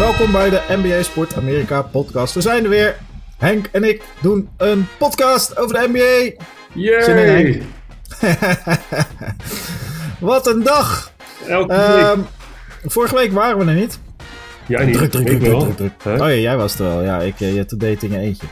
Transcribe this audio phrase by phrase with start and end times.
[0.00, 2.34] welkom bij de NBA Sport Amerika podcast.
[2.34, 2.96] We zijn er weer.
[3.38, 6.44] Henk en ik doen een podcast over de NBA.
[6.80, 7.62] Yay!
[10.20, 11.12] Wat een dag!
[11.48, 12.26] Elke Ehm, week.
[12.92, 13.98] vorige week waren we er niet.
[14.68, 14.94] Jij niet.
[14.94, 15.40] Druk, druk,
[15.76, 15.92] druk?
[16.04, 17.02] Oh ja, jij was er wel.
[17.02, 18.46] Ja, ik, eh, je today in eentje.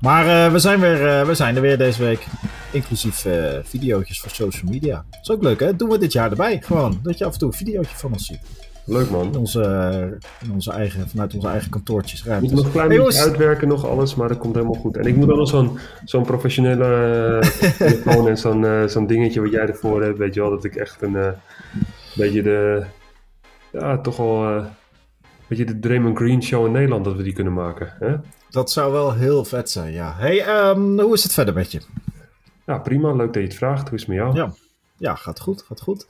[0.00, 2.26] Maar eh, we, zijn weer, eh, we zijn er weer deze week.
[2.70, 5.04] Inclusief eh videootjes voor social media.
[5.22, 5.76] is ook leuk, hè?
[5.76, 6.60] Doen we dit jaar erbij.
[6.64, 8.40] Gewoon, dat je af en toe een videootje van ons ziet.
[8.86, 9.36] Leuk In man.
[9.36, 13.20] onze, in onze eigen, vanuit onze eigen kantoortjes, Ik moet nog een klein Hey, beetje
[13.20, 14.96] uitwerken, nog alles, maar dat komt helemaal goed.
[14.96, 17.38] En ik moet dan nog zo'n zo'n professionele
[17.78, 20.18] telefoon en zo'n eh, zo'n dingetje wat jij ervoor hebt.
[20.18, 21.28] Weet je wel, dat ik echt een eh,
[22.14, 22.84] beetje de,
[23.72, 24.64] ja, toch wel, eh,
[25.46, 27.92] weet je, de Draymond Green show in Nederland, dat we die kunnen maken.
[27.98, 28.16] Hè?
[28.50, 30.14] Dat zou wel heel vet zijn, ja.
[30.16, 31.80] hey, ehm, hoe is het verder met je?
[32.66, 33.12] Ja, prima.
[33.12, 33.88] Leuk dat je het vraagt.
[33.88, 34.34] Hoe is het met jou?
[34.34, 34.52] Ja.
[34.96, 36.06] Ja, gaat goed, gaat goed.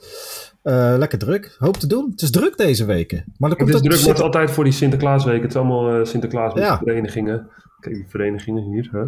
[0.65, 1.55] Eh, lekker druk.
[1.59, 2.07] Hoop te doen.
[2.11, 3.17] Het is druk deze weken.
[3.37, 5.41] Maar er Het komt is druk, is altijd voor die Sinterklaasweek.
[5.41, 6.77] Het is allemaal eh, Sinterklaas met Ja.
[6.77, 7.47] verenigingen.
[7.79, 8.89] Kijk, die verenigingen hier.
[8.91, 9.03] Hè?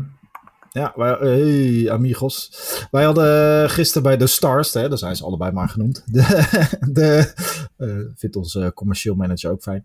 [0.72, 2.52] Ja, wij, hey, amigos.
[2.91, 6.03] Wij hadden gisteren bij de Stars, hè, daar zijn ze allebei maar genoemd.
[6.05, 6.22] De,
[6.91, 7.33] de,
[7.77, 9.81] eh, vindt onze commercieel manager ook fijn.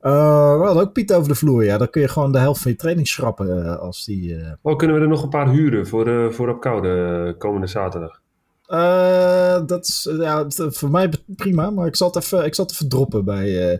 [0.00, 1.64] Eh, we hadden ook Piet over de vloer.
[1.64, 4.36] Ja, dan kun je gewoon de helft van je training schrappen eh, als die.
[4.36, 7.38] eh, Oh, kunnen we er nog een paar huren voor, eh, voor op koude eh,
[7.38, 8.20] komende zaterdag?
[8.66, 12.64] Eh, dat is ja, het- voor mij prima, maar ik zal het even, ik zal
[12.64, 13.78] het even droppen bij, eh,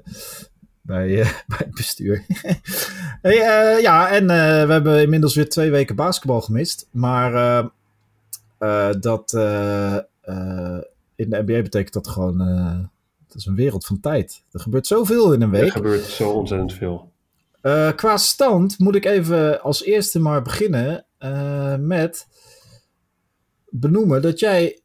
[0.81, 2.25] bij, eh, bij het bestuur.
[3.23, 6.87] hey, eh, ja, en eh, we hebben inmiddels weer twee weken basketbal gemist.
[6.91, 7.67] Maar eh,
[8.59, 10.79] eh, dat eh, eh,
[11.17, 12.41] in de NBA betekent dat gewoon.
[12.41, 12.79] eh,
[13.27, 14.43] het is een wereld van tijd.
[14.53, 15.71] Er gebeurt zoveel in een Er week.
[15.73, 17.11] gebeurt zo ontzettend veel.
[17.61, 22.27] Eh, qua stand moet ik even als eerste maar beginnen eh, met
[23.80, 24.80] benoemen dat jij,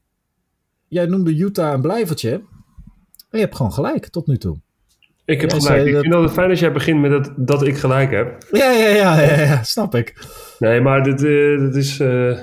[0.87, 2.31] jij noemde Utah een blijvertje.
[2.31, 4.57] En je hebt gewoon gelijk tot nu toe.
[5.25, 5.85] Ik heb gelijk.
[5.85, 8.47] Ik dat- vind het fijn als jij begint met dat, dat ik gelijk heb.
[8.51, 10.25] Ja, ja, ja, ja, ja, snap ik.
[10.59, 12.38] Nee, maar dit, eh, dit is eh,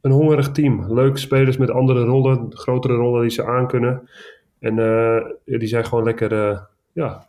[0.00, 0.94] een hongerig team.
[0.94, 4.08] Leuke spelers met andere rollen, grotere rollen die ze aankunnen.
[4.58, 5.24] En eh,
[5.58, 6.60] die zijn gewoon lekker,
[6.92, 7.26] ja,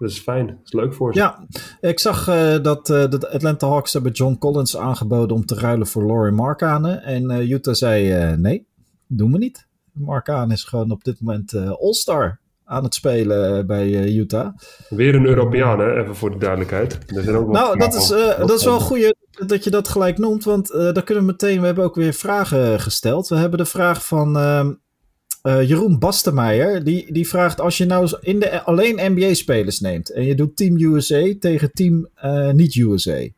[0.00, 0.46] dat is fijn.
[0.46, 1.18] Dat is leuk voor ze.
[1.18, 1.46] Ja,
[1.80, 5.86] ik zag eh, dat eh, de Atlanta Hawks hebben John Collins aangeboden om te ruilen
[5.86, 7.02] voor Laurie Markkanen.
[7.02, 8.66] En eh, Utah zei nee,
[9.06, 9.66] doen we niet.
[9.92, 14.56] Markkanen is gewoon op dit moment all-star aan het spelen bij Utah.
[14.88, 16.00] Weer een Europeaan, hè?
[16.00, 16.98] even voor de duidelijkheid.
[17.06, 19.14] Er zijn ook Nou, dat is, dat is wel een goeie
[19.46, 22.12] dat je dat gelijk noemt, want eh dan kunnen we meteen, we hebben ook weer
[22.12, 23.28] vragen gesteld.
[23.28, 24.36] We hebben de vraag van
[25.42, 30.24] eh, Jeroen Bastemeijer, die, die vraagt als je nou in de, alleen NBA-spelers neemt en
[30.24, 33.28] je doet Team USA tegen Team eh, niet-USA,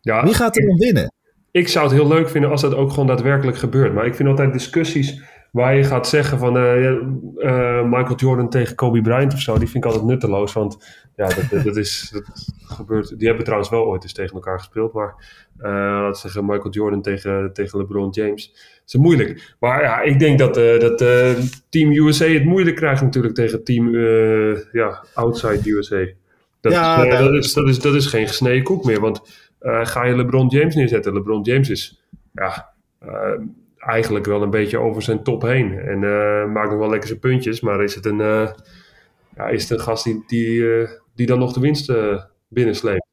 [0.00, 1.12] Ja, wie gaat er dan winnen?
[1.50, 3.94] ik zou het heel leuk vinden als dat ook gewoon daadwerkelijk gebeurt.
[3.94, 5.22] Maar ik vind altijd discussies
[5.54, 9.68] waar je gaat zeggen van eh, eh, Michael Jordan tegen Kobe Bryant of zo, die
[9.68, 10.52] vind ik altijd nutteloos.
[10.52, 12.24] Want ja, dat, dat, dat is dat
[12.64, 13.18] gebeurt.
[13.18, 14.92] Die hebben trouwens wel ooit eens tegen elkaar gespeeld.
[14.92, 15.14] Maar
[15.58, 18.50] eh laten we zeggen Michael Jordan tegen, tegen LeBron James.
[18.52, 19.54] Dat is moeilijk.
[19.60, 20.98] Maar ja, ik denk dat, dat
[21.68, 23.96] Team USA het moeilijk krijgt natuurlijk tegen Team
[24.72, 26.06] ja, Outside USA.
[26.60, 29.00] Dat, Ja, is, dat, is, dat, is, dat is geen gesneden koek meer.
[29.00, 29.20] Want
[29.60, 31.12] ga je LeBron James neerzetten?
[31.12, 32.72] LeBron James is ja,
[33.86, 35.78] eigenlijk wel een beetje over zijn top heen.
[35.78, 37.60] En eh, maakt nog wel lekker zijn puntjes.
[37.60, 38.48] Maar is het een, eh,
[39.36, 41.92] ja, is het een gast die, die, eh, die dan nog de winst
[42.48, 43.06] binnensleept?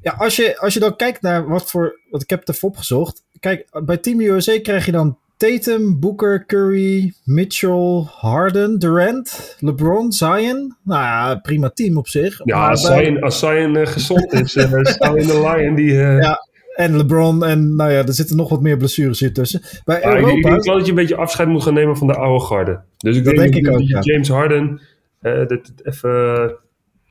[0.00, 2.68] Ja, als je, als je dan kijkt naar wat voor, wat ik heb het even
[2.68, 3.24] opgezocht.
[3.40, 10.76] Kijk, bij Team USA krijg je dan Tatum, Booker, Curry, Mitchell, Harden, Durant, LeBron, Zion.
[10.82, 12.40] Nou ja, prima team op zich.
[12.44, 15.92] Ja, als bij- Zion, als Zion gezond is, uh, Zion de Lion die...
[15.94, 19.62] Ja, En LeBron en nou ja, er zitten nog wat meer blessures hier tussen.
[19.84, 21.96] Bij Ja, ik, ik Europa, denk wel dat je een beetje afscheid moet gaan nemen
[21.96, 22.80] van de oude garde.
[22.96, 24.00] Dus ik Dat denk, denk dat ik ook, je ja.
[24.00, 24.80] James Harden,
[25.20, 26.56] eh, dat even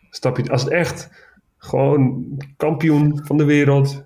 [0.09, 0.52] stapje.
[0.52, 1.09] Als het echt
[1.58, 2.26] gewoon
[2.58, 4.03] kampioen van de wereld.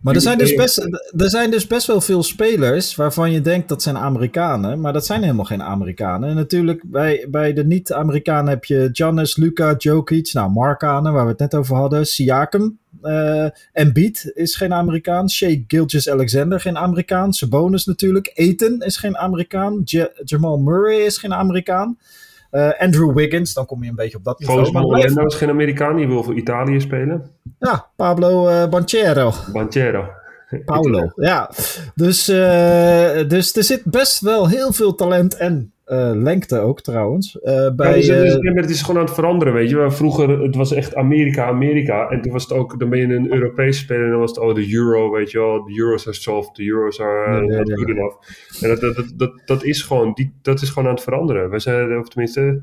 [0.00, 0.78] maar er zijn, dus best,
[1.16, 5.06] er zijn dus best wel veel spelers waarvan je denkt dat zijn Amerikanen, maar dat
[5.06, 6.28] zijn helemaal geen Amerikanen.
[6.28, 11.30] En natuurlijk bij, bij de niet-Amerikanen heb je Giannis, Luca, Jokic, nou Markanen, waar we
[11.30, 12.80] het net over hadden, Siakam.
[13.02, 15.30] Eh Embiid is geen Amerikaan.
[15.30, 17.32] Shea Gilgis-Alexander geen Amerikaan.
[17.32, 18.32] Sabonis natuurlijk.
[18.34, 19.80] Aiton is geen Amerikaan.
[19.84, 21.98] Ja- Jamal Murray is geen Amerikaan.
[22.50, 24.58] Eh, Andrew Wiggins, dan kom je een beetje op dat niveau.
[24.64, 27.30] Volgens Orlando is geen Amerikaan, die wil voor Italië spelen.
[27.58, 29.32] ja, Pablo eh Banchero.
[29.52, 30.08] Banchero.
[30.64, 31.50] Paulo, ja.
[31.94, 32.24] Dus,
[33.28, 35.71] dus er zit best wel heel veel talent en
[36.14, 37.40] lengte ook trouwens.
[37.40, 39.90] eh, Ja, bij, dus, dus- eh, het is gewoon aan het veranderen, weet je.
[39.90, 42.08] Vroeger, het was echt Amerika, Amerika.
[42.08, 44.38] En toen was het ook, dan ben je een Europees speler en dan was het,
[44.38, 45.64] oh, de euro, weet je wel.
[45.64, 47.74] De euro's are soft, de euro's are Ja, ja, not ja.
[47.74, 48.16] good enough.
[48.62, 51.50] En dat, dat, dat, dat, dat is gewoon, die, dat is gewoon aan het veranderen.
[51.50, 52.62] We zijn, of tenminste,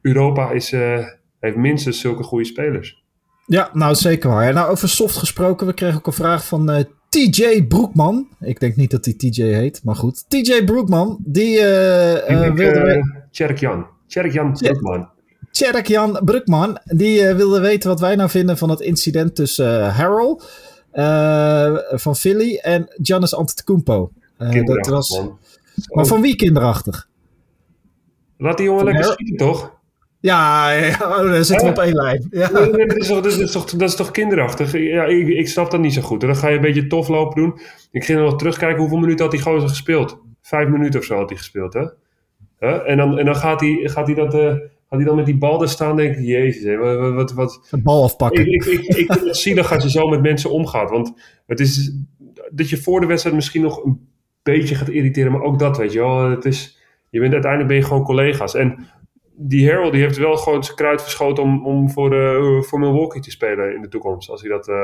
[0.00, 1.04] Europa is, eh,
[1.40, 3.04] heeft minstens zulke goede spelers.
[3.46, 4.52] Ja, nou zeker waar.
[4.52, 6.80] Nou, over soft gesproken, we kregen ook een vraag van uh,
[7.10, 8.28] TJ Broekman.
[8.40, 10.24] Ik denk niet dat hij TJ heet, maar goed.
[10.28, 13.24] TJ Broekman, die uh, wilde...
[13.30, 13.86] Tjerk Jan.
[14.06, 15.08] Tjerk Jan Broekman.
[15.50, 20.50] Tjerk Jan Broekman, die wilde weten wat wij nou vinden van het incident tussen Harold
[21.90, 24.10] van Philly en Giannis Antetokounmpo.
[24.64, 25.20] dat was...
[25.88, 27.08] Maar van wie kinderachtig?
[28.36, 29.79] Laat die jongen lekker schieten, toch?
[30.20, 32.26] Ja, ja oh, dan zitten we op één lijn.
[32.30, 32.48] Ja.
[32.48, 34.72] dat, is toch, dat, is toch, dat is toch kinderachtig?
[34.72, 36.20] Ja, ik, ik snap dat niet zo goed.
[36.20, 37.60] Dan ga je een beetje tof lopen doen.
[37.90, 40.22] Ik ging nog terugkijken hoeveel minuten had die gozer gespeeld.
[40.42, 41.86] Vijf minuten of zo had hij gespeeld, hè?
[42.84, 44.34] En dan, en dan gaat hij, gaat hij dat...
[44.34, 44.40] Uh,
[44.90, 47.14] gaat hij dan met die bal daar staan denk ik, jezus, wat...
[47.14, 48.52] wat, wat een bal afpakken.
[48.52, 50.90] Ik, ik, ik, ik vind het zielig als je zo met mensen omgaat.
[50.90, 51.12] Want
[51.46, 51.92] het is
[52.50, 54.08] dat je voor de wedstrijd misschien nog een
[54.42, 56.30] beetje gaat irriteren, maar ook dat, weet je wel.
[56.30, 56.78] Het is,
[57.10, 58.54] je bent, uiteindelijk ben je gewoon collega's.
[58.54, 58.86] En
[59.42, 63.20] die Harold die heeft wel gewoon zijn kruid verschoten om, om voor, uh, voor Milwaukee
[63.20, 64.30] te spelen in de toekomst.
[64.30, 64.68] Als hij dat...
[64.68, 64.76] Uh,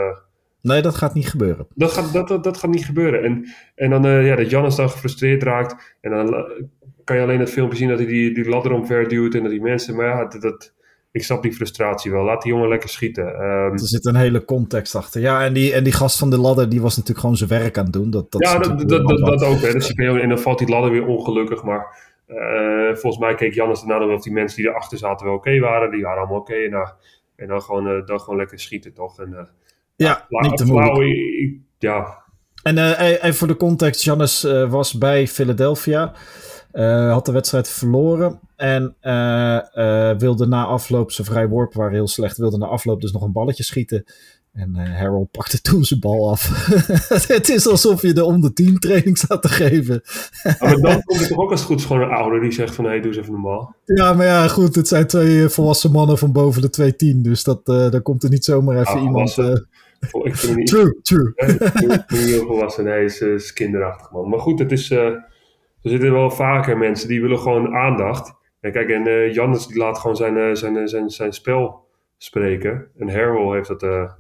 [0.60, 1.66] nee, dat gaat niet gebeuren.
[1.74, 3.24] Dat gaat, dat, dat, dat gaat niet gebeuren.
[3.24, 5.96] En, en dan uh, ja, dat Jannes dan gefrustreerd raakt.
[6.00, 6.46] En dan
[7.04, 9.34] kan je alleen het filmpje zien dat hij die, die ladder omver duwt.
[9.34, 9.96] En dat die mensen...
[9.96, 10.74] Maar ja, dat, dat,
[11.12, 12.24] ik snap die frustratie wel.
[12.24, 13.24] Laat die jongen lekker schieten.
[13.24, 15.20] Um, er zit een hele context achter.
[15.20, 17.78] Ja, en die, en die gast van de ladder, die was natuurlijk gewoon zijn werk
[17.78, 18.10] aan het doen.
[18.10, 19.60] Dat, dat ja, dat, dat, dat, dat, ook.
[19.60, 19.72] Hè.
[19.72, 21.62] Dus en dan valt die ladder weer ongelukkig.
[21.62, 25.34] Maar uh, volgens mij keek Jannes daarna nog of die mensen die erachter zaten wel
[25.34, 25.90] oké waren.
[25.90, 26.52] Die waren allemaal oké.
[26.52, 26.88] Okay, en, nou,
[27.36, 29.20] en dan, gewoon, uh, dan gewoon lekker schieten, toch?
[29.20, 29.38] En, uh,
[29.96, 31.60] ja, nou, niet te moeilijk.
[31.78, 32.24] Ja.
[32.62, 34.02] En even voor de context.
[34.02, 36.12] Jannes was bij Philadelphia.
[37.10, 38.40] had de wedstrijd verloren.
[38.56, 38.96] En
[40.18, 42.36] wilde na afloop, zijn vrij worpen waren heel slecht.
[42.36, 44.04] Wilde na afloop dus nog een balletje schieten.
[44.56, 46.66] En uh, Harold pakte toen zijn bal af.
[47.28, 50.02] het is alsof je de onder 10 training staat te geven.
[50.42, 52.74] maar dan komt het toch ook als het goed is gewoon een ouder die zegt
[52.74, 52.84] van...
[52.84, 53.76] hé, hey, doe eens even normaal.
[53.84, 54.74] Ja, maar ja, goed.
[54.74, 57.22] Het zijn twee eh, volwassen mannen van boven de 210.
[57.22, 59.36] Dus dat, uh, daar komt er niet zomaar even ah, iemand...
[59.36, 59.54] Uh...
[60.54, 61.32] Niet, true, true.
[61.36, 62.84] Niet heel volwassen.
[62.84, 64.28] Nee, is, is kinderachtig, man.
[64.28, 64.90] Maar goed, het is...
[64.90, 65.26] er
[65.82, 68.34] zitten wel vaker mensen die willen gewoon aandacht.
[68.60, 71.84] En kijk, en Jannes die laat gewoon zijn, zijn, zijn, zijn spel
[72.16, 72.86] spreken.
[72.98, 74.16] En Harold heeft dat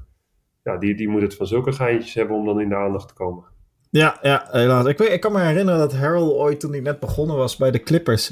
[0.66, 3.14] ja, die, die moet het van zulke geintjes hebben om dan in de aandacht te
[3.14, 3.44] komen.
[3.90, 4.86] Ja, ja helaas.
[4.86, 7.70] Ik, weet, ik kan me herinneren dat Harold ooit toen hij net begonnen was bij
[7.70, 8.30] de Clippers.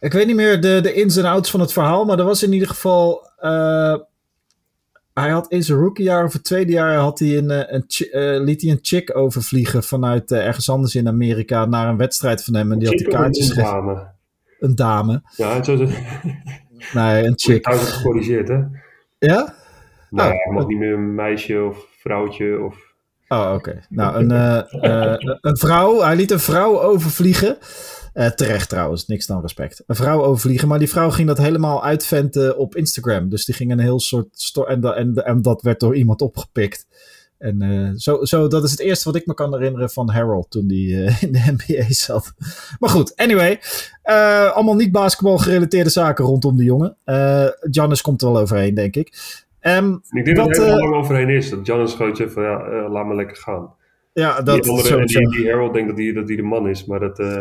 [0.00, 2.42] Ik weet niet meer de, de ins en outs van het verhaal, maar er was
[2.42, 3.30] in ieder geval.
[3.40, 3.96] Uh,
[5.14, 8.44] hij had in zijn rookiejaar of het tweede jaar had hij een, eh, een, uh,
[8.44, 12.54] liet hij een chick overvliegen vanuit uh, ergens anders in Amerika naar een wedstrijd van
[12.54, 12.72] hem.
[12.72, 14.10] En die had de kaartjes Een dame.
[14.58, 15.22] Een dame.
[15.36, 15.76] Ja, zo.
[16.92, 17.66] Nee, een chick.
[17.66, 18.60] Hij gecorrigeerd, hè?
[19.18, 19.60] Ja?
[20.12, 22.90] Nou, oh, hij mag niet meer een meisje of vrouwtje of...
[23.28, 23.84] Oh, oké.
[23.88, 27.58] Nou, een, uh, uh, een vrouw, hij liet een vrouw overvliegen.
[28.14, 29.82] Uh, terecht trouwens, niks dan respect.
[29.86, 33.28] Een vrouw overvliegen, maar die vrouw ging dat helemaal uitventen op Instagram.
[33.28, 34.52] Dus die ging een heel soort...
[34.66, 36.86] En, en, en dat werd door iemand opgepikt.
[37.38, 40.50] En uh, zo, zo, dat is het eerste wat ik me kan herinneren van Harold
[40.50, 42.32] toen hij uh, in de NBA zat.
[42.78, 43.60] Maar goed, anyway.
[44.54, 46.96] Allemaal niet basketbal gerelateerde zaken rondom de jongen.
[47.60, 49.14] Giannis komt er wel overheen, denk ik.
[49.62, 51.50] Um, ik denk dat, dat er helemaal lang overheen is.
[51.50, 53.74] Dat Giannis gewoon van ja, uh, laat me lekker gaan.
[54.12, 56.84] Ja, dat die andere, die, die Harold denkt dat hij dat die de man is,
[56.84, 57.18] maar dat...
[57.18, 57.36] Uh,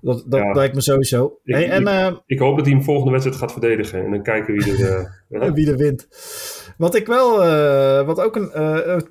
[0.00, 0.52] dat dat ja.
[0.52, 1.38] lijkt me sowieso.
[1.44, 4.04] Ik, hey, en, ik, uh, ik, hoop dat hij hem volgende wedstrijd gaat verdedigen.
[4.04, 5.24] En dan kijken wie er...
[5.54, 6.08] Wie er wint.
[6.76, 7.36] Wat ik wel...
[8.04, 8.50] wat ook een...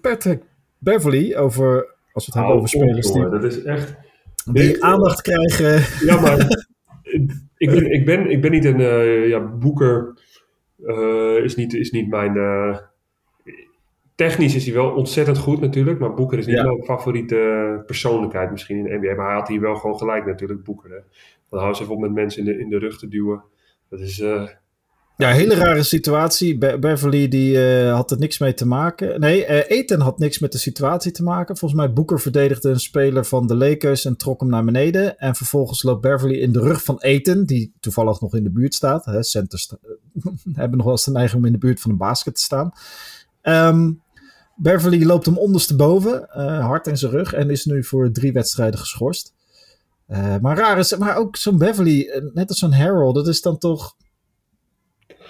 [0.01, 0.41] Patrick
[0.77, 1.95] Beverly over...
[2.11, 3.29] Als we het hebben over spelers die...
[3.29, 3.95] Dat is echt...
[4.51, 6.05] Die aandacht krijgen.
[6.05, 6.65] Ja, maar...
[7.57, 8.79] ik, ben, ik, ben, ik ben niet een
[9.27, 10.15] ja, boeker
[10.77, 12.35] uh, is, niet, is niet mijn.
[12.35, 12.77] Uh,
[14.15, 16.63] technisch is hij wel ontzettend goed natuurlijk, maar Boeker is niet ja.
[16.63, 19.15] mijn favoriete persoonlijkheid misschien in de NBA.
[19.15, 20.89] Maar hij had hier wel gewoon gelijk natuurlijk, Boeker.
[20.89, 20.99] Hè.
[21.49, 23.43] Dan hou ze even op met mensen in de, in de rug te duwen.
[23.89, 24.19] Dat is.
[24.19, 24.47] Uh,
[25.17, 26.57] ja, hele rare situatie.
[26.57, 29.19] Be Beverly die, uh, had er niks mee te maken.
[29.19, 31.57] Nee, uh, Eten had niks met de situatie te maken.
[31.57, 35.19] Volgens mij Boeker verdedigde een speler van de Lakers en trok hem naar beneden.
[35.19, 38.73] En vervolgens loopt Beverly in de rug van Eten, die toevallig nog in de buurt
[38.73, 39.05] staat.
[39.05, 39.73] Hè, centers
[40.53, 42.71] hebben nog wel eens de neiging om in de buurt van een basket te staan.
[43.43, 44.01] Um,
[44.55, 47.33] Beverly loopt hem ondersteboven, uh, hard in zijn rug.
[47.33, 49.33] En is nu voor drie wedstrijden geschorst.
[50.41, 53.95] maar raar is, maar ook zo'n Beverly, net als zo'n Harold, dat is dan toch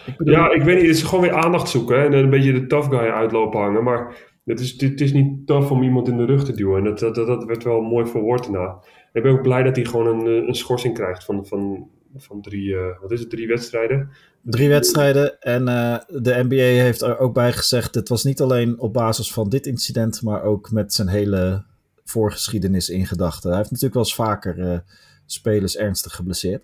[0.07, 0.33] ik bedoel...
[0.33, 0.87] Ja, ik weet niet.
[0.87, 3.83] Het is gewoon weer aandacht zoeken en een beetje de tough guy uitlopen hangen.
[3.83, 6.77] Maar het is, het is niet tough om iemand in de rug te duwen.
[6.77, 8.83] En dat, dat, dat werd wel mooi verwoord daarna.
[9.13, 12.69] Ik ben ook blij dat hij gewoon een, een schorsing krijgt van, van, van drie,
[12.69, 14.09] uh, wat is het, drie wedstrijden.
[14.41, 15.39] Drie wedstrijden.
[15.39, 19.33] En uh, de NBA heeft er ook bij gezegd: het was niet alleen op basis
[19.33, 21.65] van dit incident, maar ook met zijn hele
[22.03, 23.49] voorgeschiedenis in gedachten.
[23.49, 24.77] Hij heeft natuurlijk wel eens vaker uh,
[25.25, 26.63] spelers ernstig geblesseerd.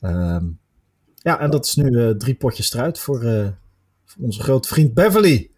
[0.00, 0.58] Um,
[1.24, 3.20] Ja, en dat is nu drie potjes eruit voor,
[4.04, 5.50] voor, onze grote vriend Beverly.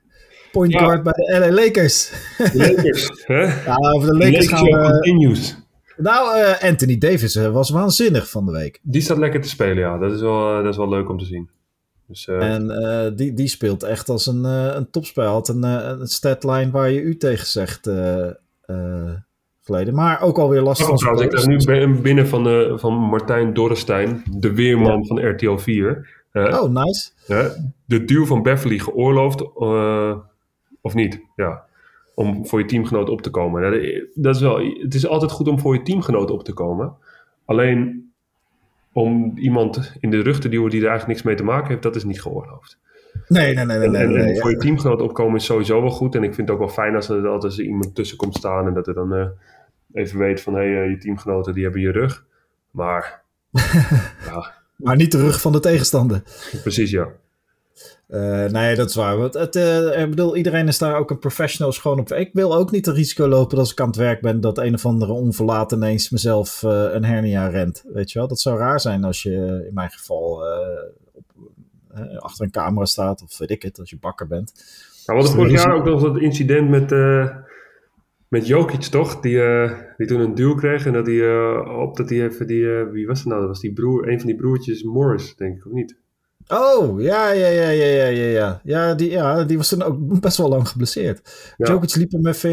[0.53, 2.11] Point guard bij de LA Lakers.
[2.39, 3.65] De Lakers, hè?
[3.65, 4.91] Ja, over de Lakers, gaan we...
[4.91, 5.57] Continues.
[5.97, 8.81] Nou, Anthony Davis was waanzinnig van de week.
[8.83, 9.99] Die staat lekker te spelen, ja.
[9.99, 11.51] Dat is wel, dat is wel leuk om te zien.
[12.09, 12.27] Dus.
[12.27, 15.33] En die, die speelt echt als een, een topspel.
[15.33, 17.91] Had een, een statline waar je u tegen zegt
[19.67, 19.95] geleden.
[19.95, 23.55] Maar ook alweer last oh, van trouwens, Ik krijg nu binnen van, de, van Martijn
[23.55, 25.05] Dorrestein, de weerman ja.
[25.05, 26.25] van RTL 4.
[26.33, 27.11] oh, nice.
[27.85, 29.57] de duw van Beverly geoorloofd,
[30.81, 31.21] of niet?
[31.37, 31.65] Ja.
[32.15, 33.63] Om voor je teamgenoot op te komen.
[34.15, 36.95] Dat is wel, het is altijd goed om voor je teamgenoot op te komen.
[37.45, 38.11] Alleen
[38.93, 41.83] om iemand in de rug te duwen die er eigenlijk niks mee te maken heeft,
[41.83, 42.79] dat is niet geoorloofd.
[43.29, 43.79] Nee, nee, nee.
[43.79, 46.15] nee, en, nee, en voor je teamgenoot opkomen is sowieso wel goed.
[46.15, 48.75] En ik vind het ook wel fijn als er altijd iemand tussen komt staan en
[48.75, 49.33] dat er dan
[49.97, 52.25] even weet van hé, hey, uh, je teamgenoten die hebben je rug.
[52.71, 53.23] Maar.
[54.27, 54.55] ja.
[54.77, 56.23] Maar niet de rug van de tegenstander.
[56.63, 57.09] Precies, ja.
[58.09, 59.17] Uh, nee, dat is waar.
[59.17, 62.13] Want het, uh, ik bedoel, iedereen is daar ook een professional schoon op.
[62.13, 64.75] Ik wil ook niet het risico lopen als ik aan het werk ben dat een
[64.75, 67.85] of andere onverlaten ineens mezelf uh, een hernia rent.
[67.93, 70.45] Weet je wel, dat zou raar zijn als je in mijn geval
[71.13, 71.25] op,
[72.19, 74.53] achter een camera staat of weet ik het, als je bakker bent.
[75.07, 76.91] Nou, we hadden vorig jaar ook nog dat incident met,
[78.29, 79.21] met Jokic, toch?
[79.21, 79.41] Die,
[79.97, 83.19] die toen een duw kreeg en dat hij op dat hij even die, wie was
[83.19, 83.41] het nou?
[83.41, 85.97] Dat was die broer, een van die broertjes Morris, denk ik, of niet?
[86.49, 88.61] Oh, ja, ja, ja, ja, ja, ja, ja.
[88.65, 91.55] Ja, die, ja, die was toen ook best wel lang geblesseerd.
[91.57, 91.67] Ja.
[91.67, 92.51] Jokic liep hem even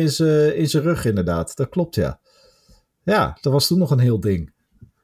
[0.56, 1.56] in zijn rug, inderdaad.
[1.56, 2.20] Dat klopt, ja.
[3.04, 4.54] Ja, dat was toen nog een heel ding.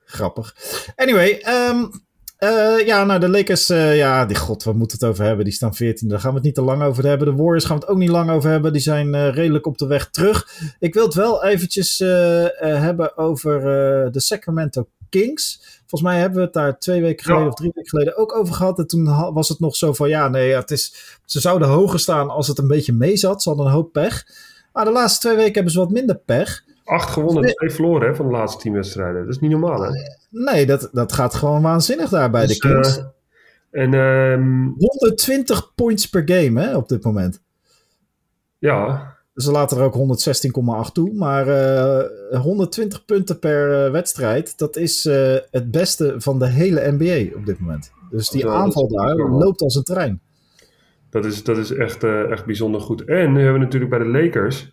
[0.06, 0.56] Grappig.
[0.96, 1.90] Anyway, um,
[2.40, 5.46] uh, ja, nou, de Lakers, uh, ja, die god, waar moeten het over hebben?
[5.46, 6.08] Die staan 14.
[6.08, 7.28] Daar gaan we het niet te lang over hebben.
[7.28, 8.74] De Warriors gaan we het ook niet lang over hebben.
[8.74, 10.48] Die zijn uh, redelijk op de weg terug.
[10.80, 11.98] Ik wil het wel eventjes
[12.60, 13.62] hebben over
[14.12, 15.62] de Sacramento Kings.
[15.80, 17.50] Volgens mij hebben we het daar twee weken geleden ja.
[17.50, 18.80] of drie weken geleden ook over gehad.
[18.80, 22.30] En toen was het nog zo van ja, nee, het is, ze zouden hoger staan
[22.30, 23.44] als het een beetje mee zat.
[23.44, 24.26] Ze hadden een hoop pech.
[24.74, 26.64] Maar de laatste twee weken hebben ze wat minder pech.
[26.90, 27.54] Acht gewonnen, nee.
[27.54, 29.26] twee verloren hè, van de laatste tien wedstrijden.
[29.26, 29.90] Dat is niet normaal hè?
[30.30, 32.98] Nee, dat, dat gaat gewoon waanzinnig daar bij dus, de Kings.
[32.98, 33.04] Uh,
[33.82, 34.74] en, um...
[34.78, 37.42] 120 points per game hè, op dit moment.
[38.58, 39.08] Ja,
[39.42, 40.28] ze laten er ook
[40.88, 41.14] 116,8 toe.
[41.14, 41.48] Maar
[42.32, 47.38] uh, 120 punten per uh, wedstrijd, dat is uh, het beste van de hele NBA
[47.38, 47.92] op dit moment.
[48.10, 50.22] Dus die aanval daar loopt als een trein.
[51.10, 53.04] Dat is, dat is echt, echt bijzonder goed.
[53.04, 54.72] En we hebben natuurlijk bij de Lakers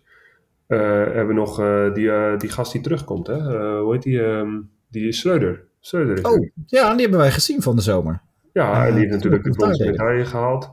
[0.67, 1.55] hebben we nog
[1.93, 3.27] die, die gast die terugkomt.
[3.27, 3.39] Hè?
[3.79, 4.19] hoe heet die?
[4.19, 5.63] Um, die is Schreuder.
[5.79, 8.21] Schreuder oh, ja, die hebben wij gezien van de zomer.
[8.53, 10.71] Ja, en die heeft natuurlijk de bronzen medaille gehaald.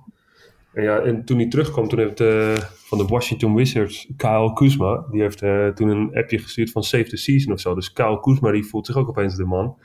[0.73, 5.05] En, ja, en toen hij terugkwam, toen heeft uh, van de Washington Wizards, Kyle Kuzma,
[5.11, 7.75] die heeft uh, toen een appje gestuurd van Save the Season of zo.
[7.75, 9.77] Dus Kyle Kuzma, die voelt zich ook opeens de man.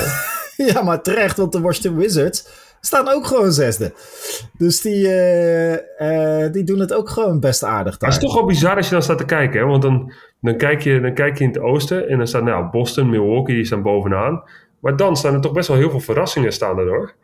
[0.72, 3.92] ja, maar terecht, want de Washington Wizards staan ook gewoon zesde.
[4.58, 8.10] Dus die, uh, die doen het ook gewoon best aardig daar.
[8.10, 9.66] Het is toch wel bizar als je dan staat te kijken, hè?
[9.66, 12.70] want dan, dan, kijk je, dan kijk je in het oosten en dan staat nou,
[12.70, 14.42] Boston, Milwaukee, die staan bovenaan.
[14.80, 17.14] Maar dan staan er toch best wel heel veel verrassingen staan er hoor.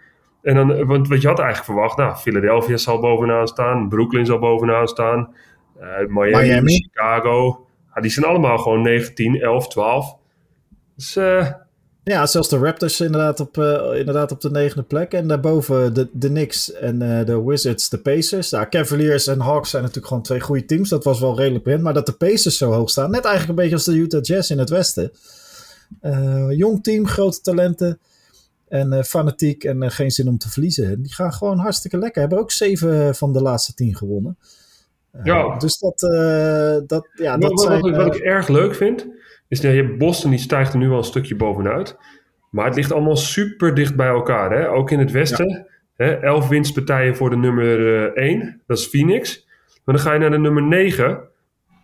[0.43, 4.39] En dan, want wat je had eigenlijk verwacht, nou, Philadelphia zal bovenaan staan, Brooklyn zal
[4.39, 5.35] bovenaan staan,
[5.81, 7.67] uh, Miami, Miami, Chicago.
[7.95, 10.17] Ja, die zijn allemaal gewoon 19, 11, 12.
[10.97, 11.47] Dus, uh,
[12.05, 15.13] ja, zelfs de Raptors inderdaad op, uh, inderdaad op de negende plek.
[15.13, 18.51] En daarboven de, de Knicks en uh, de Wizards, de Pacers.
[18.51, 20.89] Ja, Cavaliers en Hawks zijn natuurlijk gewoon twee goede teams.
[20.89, 21.83] Dat was wel redelijk bekend.
[21.83, 24.51] Maar dat de Pacers zo hoog staan, net eigenlijk een beetje als de Utah Jazz
[24.51, 25.13] in het westen.
[26.51, 27.99] jong team, grote talenten.
[28.69, 31.03] En fanatiek en geen zin om te verliezen.
[31.03, 32.21] Die gaan gewoon hartstikke lekker.
[32.21, 34.37] Hebben ook zeven van de laatste tien gewonnen.
[35.23, 35.59] Ja.
[35.59, 36.01] Dus dat,
[36.87, 39.07] dat, ja, wat, dat zijn, wat, wat, ik erg leuk vind,
[39.61, 41.97] dat je Boston die stijgt er nu al een stukje bovenuit.
[42.51, 44.51] Maar het ligt allemaal super dicht bij elkaar.
[44.51, 44.71] Hè?
[44.71, 45.49] Ook in het westen.
[45.49, 45.67] Ja.
[45.97, 46.13] Hè?
[46.13, 48.61] Elf winstpartijen voor de nummer 1.
[48.67, 49.47] dat is Phoenix.
[49.85, 51.07] Maar dan ga je naar de nummer 9.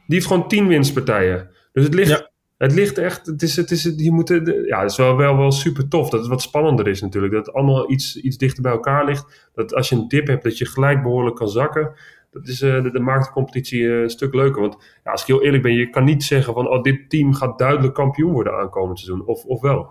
[0.06, 1.50] Die heeft gewoon 10 winstpartijen.
[1.72, 2.30] Dus het ligt ja.
[2.58, 4.28] Het ligt echt, het is, het is, je moet,
[4.66, 6.10] ja, het is wel, wel, wel super tof.
[6.10, 7.32] Dat het wat spannender is natuurlijk.
[7.32, 9.48] Dat het allemaal iets, iets dichter bij elkaar ligt.
[9.54, 11.92] Dat als je een dip hebt, dat je gelijk behoorlijk kan zakken.
[12.30, 14.60] Dat, is, uh, dat maakt de competitie uh, een stuk leuker.
[14.60, 17.34] Want ja, als ik heel eerlijk ben, je kan niet zeggen van oh, dit team
[17.34, 19.26] gaat duidelijk kampioen worden aankomend seizoen.
[19.26, 19.88] Of, of wel?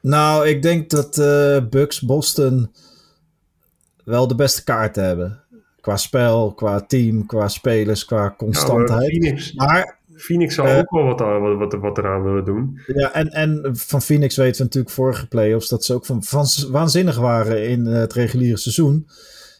[0.00, 2.72] Nou, ik denk dat uh, Bucks Boston
[4.04, 5.42] wel de beste kaarten hebben.
[5.80, 9.24] Qua spel, qua team, qua spelers, qua constantheid.
[9.24, 12.80] Ja, maar, maar Phoenix zal ook wel wat, wat, wat, wat, eraan willen doen.
[12.86, 16.46] Ja, en, en van Phoenix weten we natuurlijk vorige playoffs dat ze ook van, van
[16.70, 19.08] waanzinnig waren in het reguliere seizoen.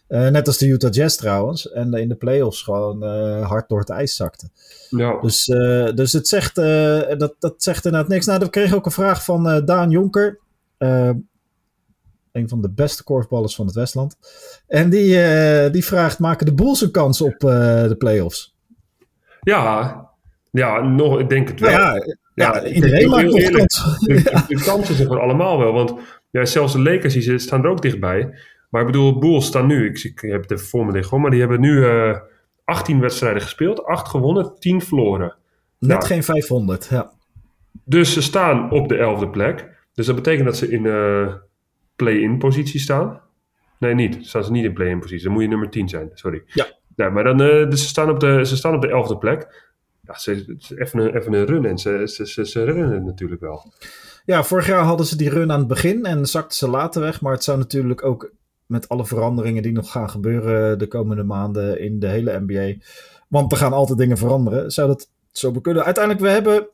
[0.09, 1.71] Uh, net als de Utah Jazz trouwens.
[1.71, 4.53] En in de playoffs gewoon uh, hard door het ijs zakten.
[4.91, 5.21] Ja.
[5.21, 5.45] Dus,
[5.95, 6.55] dus het zegt,
[7.19, 8.27] dat, dat zegt inderdaad niks.
[8.27, 10.39] Nou, we kregen ook een vraag van Daan Jonker.
[10.79, 14.17] een van de beste korfballers van het Westland.
[14.67, 18.57] En die, eh, die vraagt, maken de Bulls een kans op de playoffs?
[19.41, 20.09] Ja,
[20.51, 21.71] ja nog, ik denk het wel.
[21.71, 22.03] Ja,
[22.35, 23.99] ja, iedereen maakt nog kans.
[24.01, 25.73] De, de, kansen zijn voor allemaal wel.
[25.73, 25.95] Want
[26.31, 28.35] ja, zelfs de Lakers die staan er ook dichtbij.
[28.69, 31.31] Maar ik bedoel, Bulls staan nu, ik, ik heb het even voor me liggen, maar
[31.31, 31.85] die hebben nu
[32.65, 35.35] 18 wedstrijden gespeeld, 8 gewonnen, 10 verloren.
[35.79, 37.13] Net nou, geen 500, ja.
[37.85, 39.69] Dus ze staan op de 11e plek.
[39.95, 41.35] Dus dat betekent dat ze in uh,
[41.97, 43.21] play-in positie staan.
[43.79, 44.19] Nee, niet.
[44.27, 45.25] Staan ze niet in play-in positie.
[45.25, 46.43] Dan moet je nummer 10 zijn, sorry.
[46.47, 46.67] Ja.
[46.97, 49.67] ja maar dan, uh, dus ze staan op de, ze staan op de 11e plek.
[50.03, 53.41] Ja, ze, even, een, even een run en ze, ze, ze, ze rennen het natuurlijk
[53.41, 53.73] wel.
[54.25, 57.21] Ja, vorig jaar hadden ze die run aan het begin en zakten ze later weg.
[57.21, 58.33] Maar het zou natuurlijk ook
[58.69, 62.85] met alle veranderingen die nog gaan gebeuren de komende maanden in de hele NBA.
[63.29, 64.71] Want er gaan altijd dingen veranderen.
[64.71, 65.85] Zou dat zo kunnen?
[65.85, 66.69] Uiteindelijk, we hebben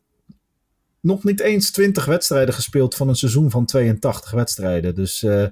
[1.00, 4.94] nog niet eens 20 wedstrijden gespeeld van een seizoen van 82 wedstrijden.
[4.94, 5.46] Dus uh,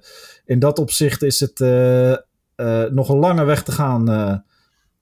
[0.44, 4.42] in dat opzicht is het uh, uh, nog een lange weg te gaan ja.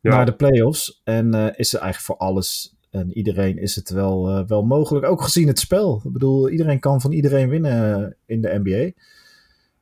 [0.01, 1.01] naar de playoffs.
[1.05, 5.07] En is het eigenlijk voor alles en iedereen is het wel, wel mogelijk.
[5.07, 6.01] Ook gezien het spel.
[6.05, 9.03] Ik bedoel, iedereen kan van iedereen winnen in de NBA.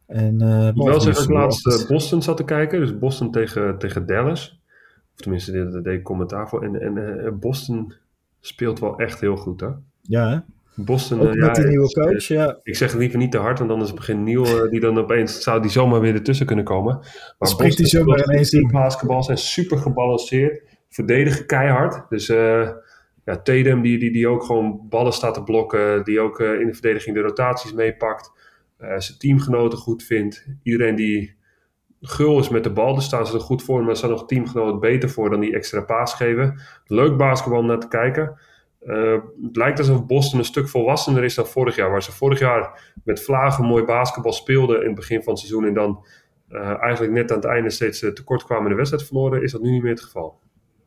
[0.09, 2.81] En, uh, ik wel zeggen dat ik laatst Boston zat te kijken.
[2.81, 4.61] Dus Boston tegen, tegen Dallas.
[5.15, 6.63] Of tenminste, dit deed ik commentaar voor.
[6.63, 7.93] En, en uh, Boston
[8.41, 9.69] speelt wel echt heel goed, hè?
[10.03, 10.39] Ja, hè?
[10.85, 12.59] Boston, Ook met ja, die nieuwe coach, ja.
[12.63, 15.63] Ik zeg het liever niet te hard, want anders begint Nieuw, die dan opeens zou
[15.63, 16.99] die zomaar weer ertussen kunnen komen.
[17.39, 18.69] Maar Springt die zomaar ineens in.
[18.71, 22.09] Basketbal zijn super gebalanceerd, verdedigen keihard.
[22.09, 22.69] Dus uh,
[23.25, 26.67] ja, Tatum die, die, die ook gewoon ballen staat te blokken, die ook uh, in
[26.67, 28.33] de verdediging de rotaties meepakt.
[28.81, 30.47] Uh, zijn teamgenoten goed vindt.
[30.63, 31.37] Iedereen die
[32.01, 33.85] gul is met de bal, daar staan ze er goed voor.
[33.85, 36.61] Maar staan nog teamgenoten beter voor dan die extra paas geven.
[36.87, 38.39] Leuk basketbal om naar te kijken.
[38.83, 41.91] Uh, het lijkt alsof Boston een stuk volwassener is dan vorig jaar.
[41.91, 45.65] Waar ze vorig jaar met vlagen mooi basketbal speelden in het begin van het seizoen.
[45.65, 46.07] En dan
[46.51, 49.43] uh, eigenlijk net aan het einde steeds tekort kwamen in de wedstrijd verloren.
[49.43, 50.39] Is dat nu niet meer het geval.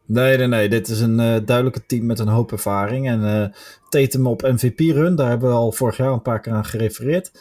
[0.05, 0.69] Nee, nee, nee.
[0.69, 3.07] Dit is een uh, duidelijke team met een hoop ervaring.
[3.07, 3.45] En uh,
[3.89, 7.31] Tatum op MVP-run, daar hebben we al vorig jaar een paar keer aan gerefereerd.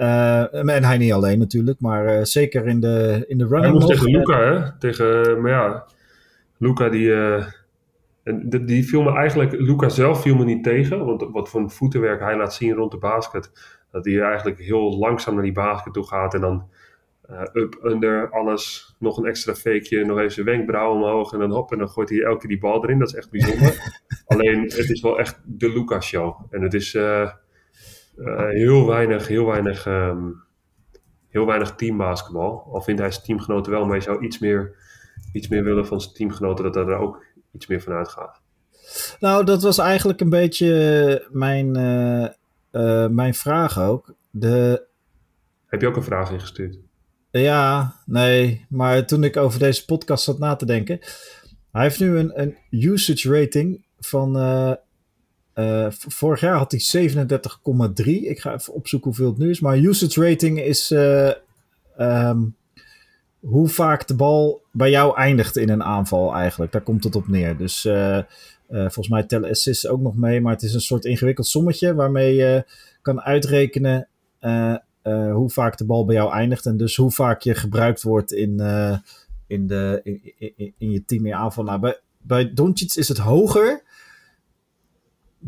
[0.00, 3.62] Uh, en hij niet alleen natuurlijk, maar uh, zeker in de, in de running.
[3.64, 4.78] Hij moest tegen Luca, hè?
[4.78, 5.86] Tegen, maar ja,
[6.58, 7.46] Luca die, uh,
[8.24, 11.70] die, die viel me eigenlijk, Luca zelf viel me niet tegen, want wat voor een
[11.70, 13.50] voetenwerk hij laat zien rond de basket,
[13.92, 16.68] dat hij eigenlijk heel langzaam naar die basket toe gaat en dan
[17.52, 21.72] up, under, alles, nog een extra fakeje, nog even zijn wenkbrauw omhoog en dan hop,
[21.72, 23.94] en dan gooit hij elke keer die bal erin, dat is echt bijzonder.
[24.26, 26.94] alleen, het is wel echt de Luca show en het is...
[26.94, 27.30] Uh,
[28.48, 30.42] heel weinig, heel weinig, um,
[31.28, 32.68] heel weinig teambasketbal.
[32.72, 34.76] Al vindt hij zijn teamgenoten wel, maar hij zou iets meer,
[35.32, 38.40] iets meer willen van zijn teamgenoten dat er ook iets meer van uitgaat.
[39.20, 42.28] Nou, dat was eigenlijk een beetje mijn, uh,
[42.72, 44.14] uh, mijn vraag ook.
[44.30, 44.86] De...
[45.66, 46.78] Heb je ook een vraag ingestuurd?
[47.30, 50.98] Ja, nee, maar toen ik over deze podcast zat na te denken.
[51.72, 54.36] Hij heeft nu een, een usage rating van
[55.56, 58.04] uh, vorig jaar had hij 37,3.
[58.04, 59.60] Ik ga even opzoeken hoeveel het nu is.
[59.60, 61.30] Maar usage rating is uh,
[61.98, 62.56] um,
[63.40, 66.72] hoe vaak de bal bij jou eindigt in een aanval eigenlijk.
[66.72, 67.56] Daar komt het op neer.
[67.56, 68.18] Dus uh,
[68.68, 70.40] volgens mij tellen assists ook nog mee.
[70.40, 72.64] Maar het is een soort ingewikkeld sommetje waarmee je
[73.02, 74.08] kan uitrekenen
[75.32, 76.66] hoe vaak de bal bij jou eindigt.
[76.66, 78.60] En dus hoe vaak je gebruikt wordt in,
[79.46, 80.00] in, de,
[80.78, 81.64] in, je team in aanval.
[81.64, 83.82] Nou, bij, bij Doncic is het hoger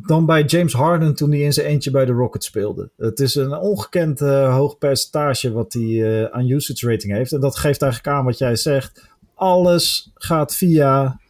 [0.07, 2.91] dan bij James Harden toen hij in zijn eentje bij de Rockets speelde.
[2.97, 7.33] Het is een ongekend uh, hoog percentage wat hij uh, aan usage rating heeft.
[7.33, 9.11] En dat geeft eigenlijk aan wat jij zegt.
[9.35, 11.21] Alles gaat via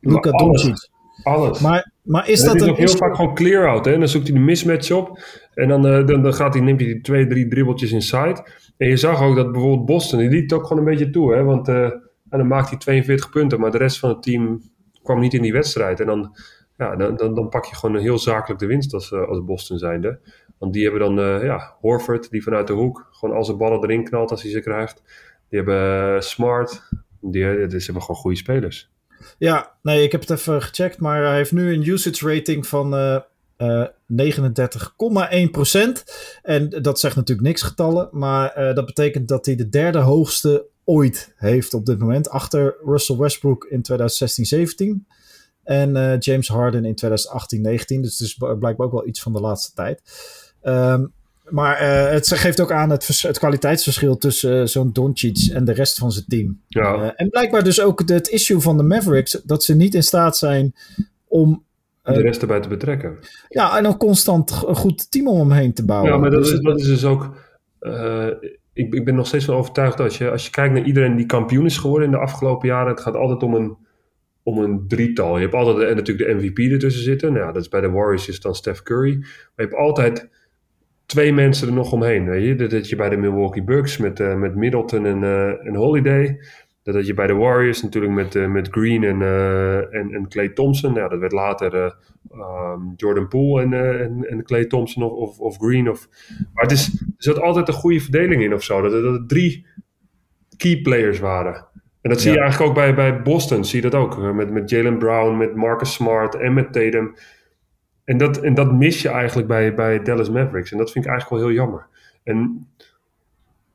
[0.00, 0.88] Luka Doncic.
[1.22, 1.60] Alles.
[1.60, 3.84] Maar, maar is dat is ook heel vaak gewoon clear-out.
[3.84, 5.18] Dan zoekt hij de mismatch op.
[5.54, 8.48] En dan, uh, dan, dan gaat hij, neemt hij die twee, drie dribbeltjes inside.
[8.76, 11.34] En je zag ook dat bijvoorbeeld Boston, die liet ook gewoon een beetje toe.
[11.34, 11.42] Hè?
[11.42, 11.68] Want
[12.30, 13.60] en dan maakt hij 42 punten.
[13.60, 14.62] Maar de rest van het team
[15.02, 16.00] kwam niet in die wedstrijd.
[16.00, 16.36] En dan
[16.76, 19.78] ja, dan, dan, dan, pak je gewoon een heel zakelijk de winst als, als Boston
[19.78, 20.18] zijnde.
[20.58, 23.82] Want die hebben dan uh, ja, Horford, die vanuit de hoek gewoon al zijn ballen
[23.82, 25.02] erin knalt als hij ze krijgt.
[25.48, 26.88] Die hebben uh, Smart,
[27.20, 28.90] die, die, ze hebben gewoon goede spelers.
[29.38, 32.94] Ja, nee, ik heb het even gecheckt, maar hij heeft nu een usage rating van
[32.94, 33.20] uh,
[33.82, 33.86] 39,1%.
[36.42, 41.34] En dat zegt natuurlijk niks getallen, maar dat betekent dat hij de derde hoogste ooit
[41.36, 42.28] heeft op dit moment.
[42.28, 43.84] Achter Russell Westbrook in
[45.06, 45.15] 2016-17.
[45.66, 48.00] En uh, James Harden in 2018-19.
[48.00, 50.02] Dus het is blijkbaar ook wel iets van de laatste tijd.
[50.62, 51.12] Um,
[51.48, 55.72] maar uh, het geeft ook aan het, het kwaliteitsverschil tussen uh, zo'n Doncic en de
[55.72, 56.60] rest van zijn team.
[56.68, 57.14] Ja.
[57.14, 60.74] en blijkbaar dus ook het issue van de Mavericks, dat ze niet in staat zijn
[61.28, 61.64] om
[62.02, 63.18] de rest erbij te betrekken.
[63.48, 66.12] Ja, en een constant een goed team om hem heen te bouwen.
[66.12, 67.36] Ja, maar dat, dus is, dat is dus ook.
[68.72, 71.16] Ik, ik ben nog steeds van overtuigd dat als je, als je kijkt naar iedereen
[71.16, 73.76] die kampioen is geworden in de afgelopen jaren, het gaat altijd om een,
[74.46, 75.36] om een drietal.
[75.36, 77.32] Je hebt altijd de, natuurlijk de MVP ertussen zitten.
[77.32, 79.16] Nou, dat is bij de Warriors is dan Steph Curry.
[79.18, 80.28] Maar je hebt altijd
[81.06, 82.28] twee mensen er nog omheen.
[82.28, 82.54] Weet je?
[82.54, 86.40] Dat, dat je bij de Milwaukee Bucks met, uh, met Middleton en, uh, en Holiday.
[86.82, 89.22] Dat had je bij de Warriors natuurlijk met, uh, met Green en,
[89.90, 90.92] en, en Clay Thompson.
[90.92, 91.96] Nou, dat werd later
[92.32, 95.90] um, Jordan Poole en, en, en Clay Thompson of, of, of, Green.
[95.90, 96.08] Of,
[96.52, 98.80] maar het is, er zat altijd een goede verdeling in of zo.
[98.80, 99.66] Dat, dat het drie
[100.56, 101.66] key players waren.
[102.06, 103.64] En dat zie je eigenlijk ook bij, bij Boston.
[103.64, 104.32] Zie je dat ook.
[104.32, 107.14] Met, met Jalen Brown, met Marcus Smart en met Tatum.
[108.04, 110.72] En dat, en dat mis je eigenlijk bij, bij Dallas Mavericks.
[110.72, 111.86] En dat vind ik eigenlijk wel heel jammer.
[112.22, 112.68] En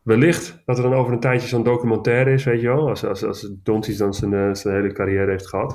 [0.02, 2.90] wellicht dat er dan over een tijdje zo'n documentaire is, weet je wel.
[2.90, 5.70] Als, als, als Doncic dan zijn, zijn hele carrière heeft gehad.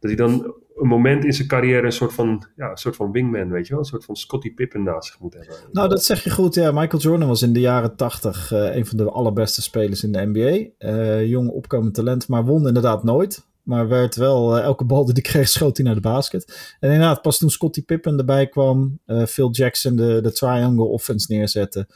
[0.00, 3.12] Dat hij dan een moment in zijn carrière een soort van, ja, een soort van
[3.12, 3.82] wingman, weet je wel.
[3.82, 5.56] Een soort van Scottie Pippen naast zich moet hebben.
[5.72, 6.54] Nou, dat zeg je goed.
[6.54, 10.12] Ja, Michael Jordan was in de jaren tachtig uh, een van de allerbeste spelers in
[10.12, 10.88] de NBA.
[10.88, 13.46] Uh, jong opkomend talent, maar won inderdaad nooit.
[13.62, 16.76] Maar werd wel, uh, elke bal die hij kreeg, schoot hij naar de basket.
[16.80, 21.88] En inderdaad, pas toen Scottie Pippen erbij kwam, Phil Jackson de, de triangle offense neerzette.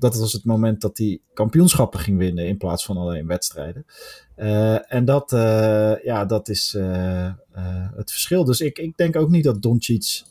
[0.00, 3.86] Dat was het moment dat hij kampioenschappen ging winnen in plaats van alleen wedstrijden.
[4.36, 5.30] Uh, en dat,
[6.02, 6.76] ja, dat is
[7.94, 8.44] het verschil.
[8.44, 10.22] Dus ik, ik denk ook niet dat Doncic...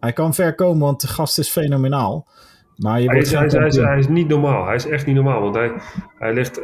[0.00, 2.28] Hij kan ver komen, want de gast is fenomenaal.
[2.76, 4.66] Maar je hij, is, hij, is, hij, is, hij is niet normaal.
[4.66, 5.40] Hij is echt niet normaal.
[5.40, 5.72] Want hij,
[6.18, 6.60] hij legt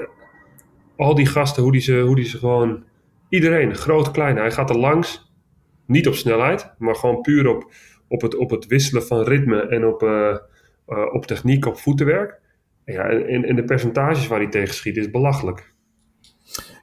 [0.97, 2.85] al die gasten, hoe die ze, hoe die ze gewoon
[3.31, 4.37] Iedereen, groot, klein.
[4.37, 5.33] Hij gaat er langs.
[5.87, 7.73] Niet op snelheid, maar gewoon puur op,
[8.09, 10.03] op, het, op het wisselen van ritme en op,
[10.91, 12.39] uh, uh, op techniek, op voetenwerk.
[12.85, 15.73] Ja, en, en de percentages waar hij tegen schiet is belachelijk.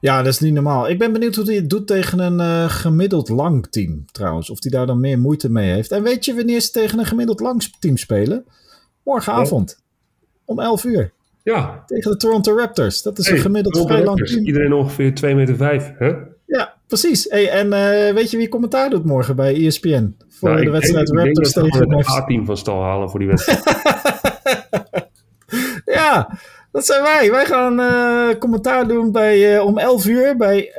[0.00, 0.88] Ja, dat is niet normaal.
[0.88, 4.50] Ik ben benieuwd hoe hij het doet tegen een uh, gemiddeld lang team trouwens.
[4.50, 5.90] Of hij daar dan meer moeite mee heeft.
[5.90, 8.44] En weet je wanneer ze tegen een gemiddeld lang team spelen?
[9.02, 9.82] Morgenavond.
[10.44, 11.12] Om 11 uur.
[11.42, 11.82] Ja.
[11.86, 13.02] Tegen de Toronto Raptors.
[13.02, 14.46] Dat is hey, een gemiddeld vrij lang team.
[14.46, 16.12] Iedereen ongeveer 2 meter 5, hè?
[16.88, 17.24] Precies.
[17.24, 20.16] Hey, en uh, weet je wie commentaar doet morgen bij ESPN?
[20.28, 23.18] Voor nou, de wedstrijd denk, Raptors ik denk tegen het A-team van stal halen voor
[23.18, 23.62] die wedstrijd.
[25.98, 26.38] ja,
[26.72, 27.30] dat zijn wij.
[27.30, 30.72] Wij gaan uh, commentaar doen bij, uh, om 11 uur bij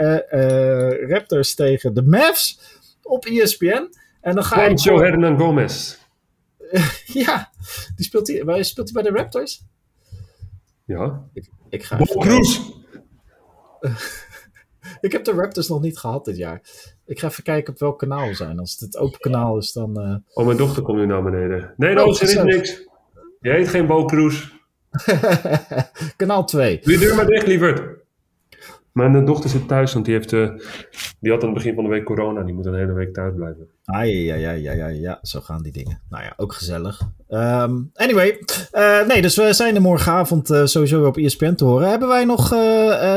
[1.07, 2.59] Raptors tegen de Mavs
[3.03, 3.93] op ESPN.
[4.21, 5.01] En dan ga Juancho ik...
[5.01, 5.97] Hernan Gomez.
[7.25, 7.49] ja,
[7.95, 9.61] die speelt, hij, waar speelt hij bij de Raptors?
[10.85, 11.23] Ja.
[11.33, 12.59] Ik, ik ga Bob Cruz.
[15.01, 16.61] ik heb de Raptors nog niet gehad dit jaar.
[17.05, 18.59] Ik ga even kijken op welk kanaal we zijn.
[18.59, 20.01] Als het het open kanaal is, dan...
[20.01, 20.15] Uh...
[20.33, 21.73] Oh, mijn dochter komt nu naar beneden.
[21.77, 22.87] Nee, no, oh, er is niks.
[23.39, 24.47] Je heet geen Bo Cruz.
[26.17, 26.79] kanaal 2.
[26.83, 27.98] Doe je deur maar dicht, lieverd.
[28.93, 30.49] Mijn dochter zit thuis, want die, heeft, uh,
[31.19, 32.43] die had aan het begin van de week corona.
[32.43, 33.67] Die moet een hele week thuis blijven.
[33.85, 36.01] Ah, ja, ja, ja, ja, ja, zo gaan die dingen.
[36.09, 37.01] Nou ja, ook gezellig.
[37.29, 41.89] Um, anyway, uh, nee, dus we zijn er morgenavond uh, sowieso op ESPN te horen.
[41.89, 42.49] Hebben wij nog,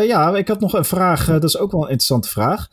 [0.06, 2.68] ja, ik had nog een vraag, dat is ook wel een interessante vraag.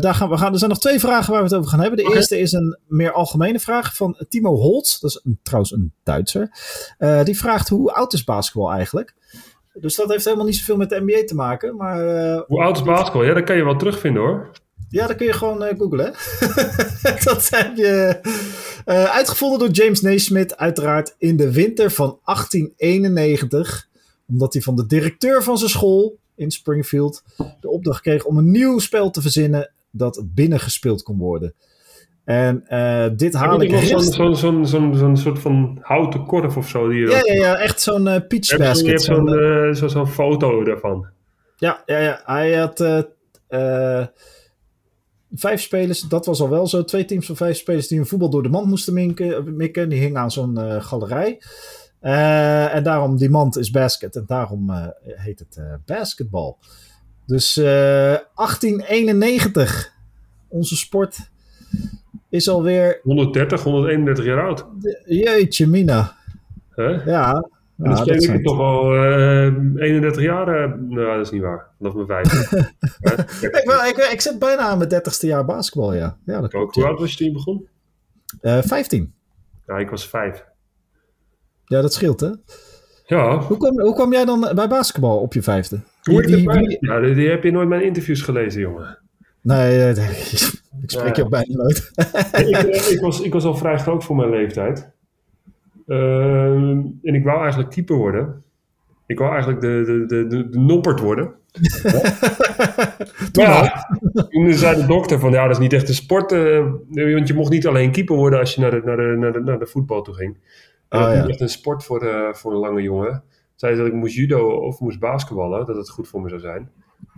[0.00, 1.98] daar gaan we gaan, er zijn nog twee vragen waar we het over gaan hebben.
[1.98, 2.16] De okay.
[2.16, 6.50] eerste is een meer algemene vraag van Timo Holtz, dat is een, trouwens een Duitser.
[7.24, 9.14] die vraagt, hoe oud is basketbal eigenlijk?
[9.80, 11.76] Dus dat heeft helemaal niet zoveel met de NBA te maken.
[11.76, 13.24] Maar, uh, Hoe oud is basketbal?
[13.24, 14.50] Ja, dat kan je wel terugvinden hoor.
[14.88, 16.12] Ja, dat kun je gewoon uh, googlen.
[17.24, 18.20] dat heb je
[18.86, 23.88] uh, uitgevonden door James Naismith, uiteraard in de winter van 1891.
[24.28, 27.22] Omdat hij van de directeur van zijn school in Springfield
[27.60, 31.54] de opdracht kreeg om een nieuw spel te verzinnen dat binnengespeeld kon worden.
[32.24, 33.86] En uh, dit haal ik...
[33.86, 34.02] zo'n
[34.34, 36.88] zo, zo, zo, soort van houten korf of zo?
[36.88, 38.84] Die ja, ja, ja, echt zo'n uh, peach heb basket.
[38.84, 41.06] Je hebt zo'n uh, zo, zo foto daarvan.
[41.56, 42.20] Ja, ja, ja.
[42.24, 42.84] Hij had
[45.30, 46.84] vijf spelers, dat was al wel zo.
[46.84, 49.88] Twee teams van vijf spelers die een voetbal door de mand moesten minken, mikken.
[49.88, 51.42] Die hingen aan zo'n galerij.
[52.70, 54.16] en daarom, die mand is basket.
[54.16, 56.58] En daarom heet het basketbal.
[57.26, 59.92] Dus 1891.
[60.48, 61.32] Onze sport
[62.34, 63.00] is alweer...
[63.02, 64.66] 130, 131 jaar oud.
[65.04, 66.16] Jeetje mina.
[66.74, 67.06] Huh?
[67.06, 67.34] Ja.
[67.78, 69.44] En dan speel ik toch al uh,
[69.76, 70.48] 31 jaar.
[70.48, 71.66] Uh, nou, dat is niet waar.
[71.78, 72.58] Vanaf mijn vijfde.
[73.46, 76.16] ik, ik, ik, zit bijna aan mijn dertigste jaar basketbal, ja.
[76.24, 77.68] ja dat klopt, Hoe oud was je toen je begon?
[78.42, 79.14] Uh, 15.
[79.66, 80.44] Ja, ik was vijf.
[81.64, 82.30] Ja, dat scheelt, hè?
[83.06, 83.38] Ja.
[83.38, 85.80] Hoe kwam, hoe kwam jij dan bij basketbal op je vijfde?
[86.02, 88.98] Die, die, die, ja, die, heb je nooit mijn interviews gelezen, jongen.
[90.74, 91.90] Nee, ik spreek je bijna nooit.
[92.32, 92.58] ik,
[92.90, 94.90] ik, was, ik was al vrij groot voor mijn leeftijd.
[95.86, 96.70] Uh,
[97.02, 98.42] en ik wou eigenlijk keeper worden.
[99.06, 101.34] Ik wou eigenlijk de, de, de, de, noppert worden.
[103.32, 103.86] ja,
[104.28, 106.32] toen zei de dokter van ja, dat is niet echt een sport.
[106.32, 109.32] Uh, want je mocht niet alleen keeper worden als je naar de, naar de, naar
[109.32, 110.36] de, naar de voetbal toe ging.
[110.88, 111.20] Oh, dat is ja.
[111.20, 113.22] niet echt een sport voor, uh, voor een lange jongen.
[113.54, 116.70] zei dat ik moest judo of moest basketballen, dat het goed voor me zou zijn.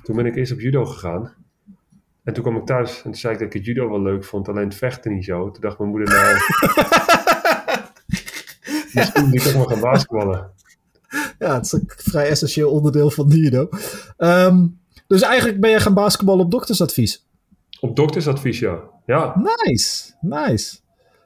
[0.03, 1.33] Toen ben ik eerst op judo gegaan.
[2.27, 4.25] En toen kwam ik thuis en toen zei ik dat ik het judo wel leuk
[4.25, 5.51] vond, alleen het vechten niet zo.
[5.51, 6.35] Toen dacht mijn moeder, nou,
[8.95, 10.51] misschien moet ik toch maar gaan basketballen.
[11.39, 13.69] Ja, het is een vrij essentieel onderdeel van judo.
[14.17, 14.67] Ehm,
[15.07, 17.27] dus eigenlijk ben je gaan basketballen op doktersadvies?
[17.81, 18.79] Op doktersadvies, ja.
[19.07, 19.43] ja.
[19.65, 20.77] Nice, nice.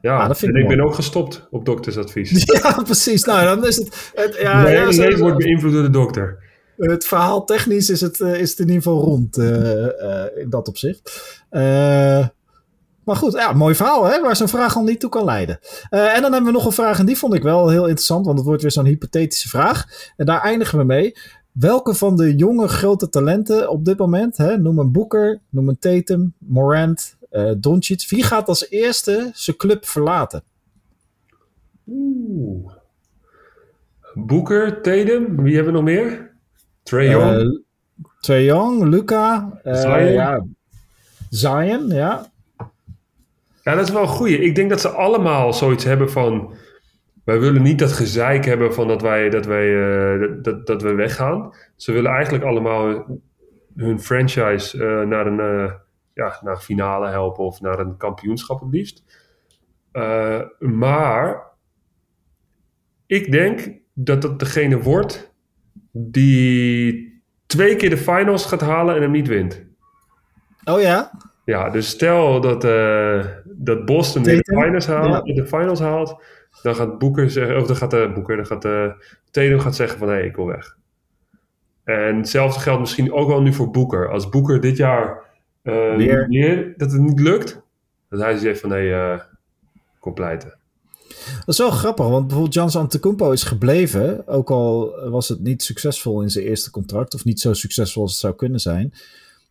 [0.00, 2.42] Ja, Ah, dat vind en ik ben ook gestopt op doktersadvies.
[2.62, 3.24] Ja, precies.
[3.24, 4.12] Nou, dan is het...
[4.14, 6.38] het ja, zo- leven wordt beïnvloed door de dokter.
[6.80, 10.68] Het verhaal technisch is het, eh, is in ieder geval rond eh, eh, in dat
[10.68, 11.22] opzicht.
[13.04, 15.58] Maar goed, ja, mooi verhaal hè, waar zo'n vraag al niet toe kan leiden.
[15.90, 18.38] En dan hebben we nog een vraag en die vond ik wel heel interessant, want
[18.38, 19.86] het wordt weer zo'n hypothetische vraag.
[20.16, 21.16] En daar eindigen we mee.
[21.52, 25.78] Welke van de jonge grote talenten op dit moment, hè, noem een Boeker, noem een
[25.78, 30.42] Tatum, Morant, eh Doncic, wie gaat als eerste zijn club verlaten?
[31.88, 32.72] Oeh.
[34.14, 36.29] Boeker, Tatum, wie hebben we nog meer?
[36.82, 37.40] Trae Young.
[37.40, 37.46] Eh,
[38.20, 40.12] Trae Young, Luca, eh, Zion.
[40.12, 40.46] ja,
[41.30, 42.30] Zion, ja.
[43.62, 44.38] Ja, dat is wel een goeie.
[44.38, 46.54] Ik denk dat ze allemaal zoiets hebben van...
[47.24, 49.66] Wij willen niet dat gezeik hebben van dat wij, dat wij,
[50.12, 51.52] eh, dat, dat, dat we weggaan.
[51.76, 53.06] Ze willen eigenlijk allemaal
[53.76, 55.72] hun franchise eh, naar, een, eh,
[56.14, 59.04] ja, naar een finale helpen of naar een kampioenschap het liefst.
[59.92, 61.42] Eh, maar
[63.06, 65.29] ik denk dat dat degene wordt
[65.92, 69.64] die twee keer de finals gaat halen en hem niet wint.
[70.64, 71.11] Oh ja?
[71.44, 75.35] Ja, dus stel dat, eh, dat Boston weer de finals, haalt, Ja.
[75.35, 76.22] de finals haalt,
[76.62, 79.98] dan gaat Boeker zeggen, of dan gaat de Boeker, dan gaat de Tatum gaat zeggen
[79.98, 80.76] van hé, ik wil weg.
[81.85, 84.11] En hetzelfde geldt misschien ook wel nu voor Boeker.
[84.11, 85.22] Als Boeker dit jaar
[85.62, 87.62] eh, weer dat het niet lukt,
[88.09, 89.20] dat hij zegt van hé, eh
[89.98, 90.59] kom pleiten.
[91.38, 94.28] Dat is wel grappig, want bijvoorbeeld Giannis Antetokounmpo is gebleven.
[94.28, 97.14] Ook al was het niet succesvol in zijn eerste contract.
[97.14, 98.94] Of niet zo succesvol als het zou kunnen zijn.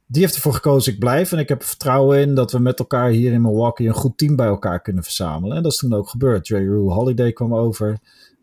[0.05, 1.32] Die heeft ervoor gekozen, ik blijf.
[1.32, 4.17] En ik heb er vertrouwen in dat we met elkaar hier in Milwaukee een goed
[4.17, 5.58] team bij elkaar kunnen verzamelen.
[5.58, 6.45] En dat is toen ook gebeurd.
[6.45, 7.99] Drew Holiday kwam over.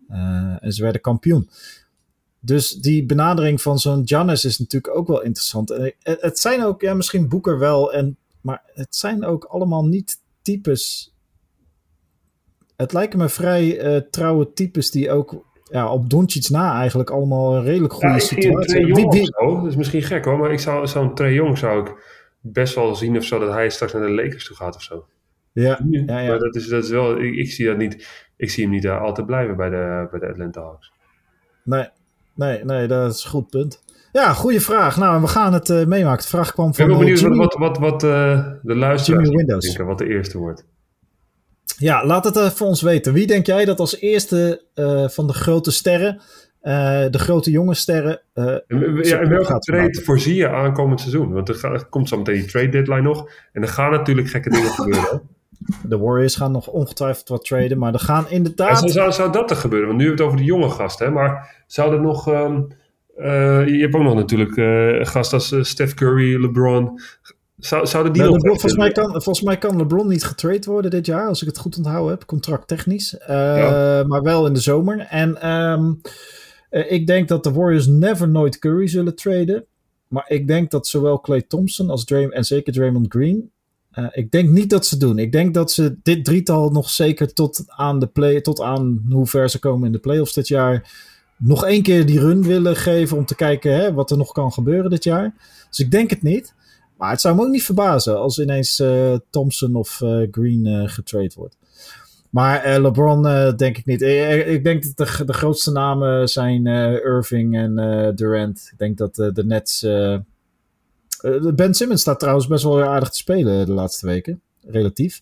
[0.09, 1.49] eh, en ze werden kampioen.
[2.41, 5.71] Dus die benadering van zo'n Giannis is natuurlijk ook wel interessant.
[5.71, 7.93] En het het zijn ook, ja, misschien Boeker wel.
[7.93, 11.15] En, maar het zijn ook allemaal niet types
[12.77, 17.55] het lijken me vrij eh, trouwe types die ook ja, op Doncic na eigenlijk allemaal
[17.55, 19.61] een redelijk goede Ja, ik situatie hebben.
[19.61, 21.95] Dat is misschien gek hoor, maar ik zou zo'n Trae Young zou ik
[22.41, 25.07] best wel zien of zo dat hij straks naar de Lakers toe gaat of zo.
[25.53, 26.29] Ja, ja, ja.
[26.29, 28.83] Maar dat is, dat is wel, ik, ik zie dat niet, ik zie hem niet
[28.83, 30.93] daar altijd blijven bij de, bij de Atlanta Hawks.
[31.65, 31.89] Nee,
[32.35, 33.85] nee, nee, dat is een goed punt.
[34.13, 34.97] Ja, goede vraag.
[34.97, 36.23] Nou, we gaan het eh, meemaken.
[36.23, 37.37] De vraag kwam Ik ben van wel eh, benieuwd Jimmy.
[37.37, 39.67] wat, wat, wat, wat eh, de luisteraars Windows.
[39.67, 40.65] denken, wat de eerste wordt.
[41.79, 43.13] Ja, laat het even ons weten.
[43.13, 46.21] Wie denk jij dat als eerste eh, van de grote sterren,
[46.61, 50.05] eh, de grote jonge sterren, eh, En, ja, en welke gaat trade maken.
[50.05, 51.33] voorzie je aankomend seizoen?
[51.33, 53.31] Want er, er komt zo meteen die trade deadline nog.
[53.53, 55.23] En er gaan natuurlijk gekke dingen gebeuren.
[55.83, 58.79] de Warriors gaan nog ongetwijfeld wat traden, maar er gaan En inderdaad...
[58.79, 59.89] zou, zou, zou dat er gebeuren?
[59.89, 61.07] Want nu hebben we het over de jonge gasten.
[61.07, 61.13] Hè?
[61.13, 62.29] Maar zou er nog...
[62.29, 62.61] ehm,
[63.17, 67.01] eh, je hebt ook nog natuurlijk eh, gasten als eh, Steph Curry, LeBron.
[67.57, 68.43] Zou, zouden die Nou, nog...
[68.43, 71.49] LeBron- volgens, mij kan, volgens mij kan LeBron niet getrade worden dit jaar, als ik
[71.49, 73.17] het goed onthouden heb, contracttechnisch.
[73.27, 74.05] Ja.
[74.07, 74.99] Maar wel in de zomer.
[74.99, 75.93] En ehm,
[76.71, 79.65] eh, ik denk dat de Warriors never nooit Curry zullen traden.
[80.09, 83.51] Maar ik denk dat zowel Clay Thompson als Draymond, en zeker Draymond Green,
[83.91, 85.19] eh, ik denk niet dat ze doen.
[85.19, 89.27] Ik denk dat ze dit drietal nog zeker tot aan de play, tot aan hoe
[89.27, 90.91] ver ze komen in de playoffs dit jaar,
[91.37, 94.53] nog één keer die run willen geven om te kijken hè, wat er nog kan
[94.53, 95.35] gebeuren dit jaar.
[95.69, 96.55] Dus ik denk het niet.
[96.97, 100.89] Maar het zou me ook niet verbazen als ineens eh, Thompson of eh, Green eh
[100.89, 101.57] getrade wordt.
[102.31, 103.23] Maar LeBron
[103.57, 104.03] denk ik niet.
[104.03, 107.75] Ik, denk dat de, grootste namen zijn Irving en
[108.15, 108.69] Durant.
[108.73, 109.81] Ik denk dat de Nets...
[111.55, 114.41] ben Simmons staat trouwens best wel aardig te spelen de laatste weken.
[114.67, 115.21] Relatief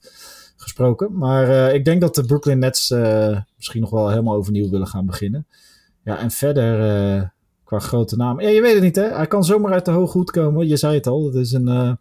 [0.57, 1.17] gesproken.
[1.17, 2.91] Maar ik denk dat de Brooklyn Nets
[3.57, 5.47] misschien nog wel helemaal overnieuw willen gaan beginnen.
[6.05, 7.34] Ja, en verder
[7.79, 8.45] qua grote namen.
[8.45, 9.03] Ja, je weet het niet hè.
[9.15, 10.67] Hij kan zomaar uit de hoge hoed komen.
[10.69, 11.25] Je zei het al.
[11.25, 11.93] Het is een eh,